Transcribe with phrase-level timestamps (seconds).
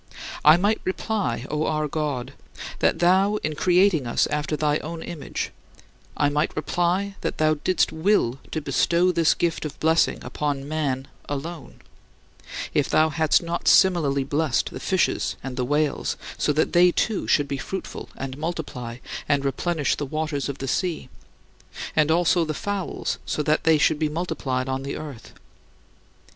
[0.43, 2.33] I might reply, O our God,
[2.79, 5.51] that thou in creating us after thy own image
[6.17, 11.07] I might reply that thou didst will to bestow this gift of blessing upon man
[11.29, 11.81] alone,
[12.73, 17.27] if thou hadst not similarly blessed the fishes and the whales, so that they too
[17.27, 18.97] should be fruitful and multiply
[19.29, 21.09] and replenish the waters of the sea;
[21.95, 25.31] and also the fowls, so that they should be multiplied on the earth.